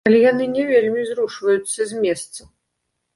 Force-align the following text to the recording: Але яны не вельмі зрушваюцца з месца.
Але 0.09 0.19
яны 0.31 0.45
не 0.53 0.63
вельмі 0.69 1.03
зрушваюцца 1.09 1.87
з 1.91 1.99
месца. 2.07 2.49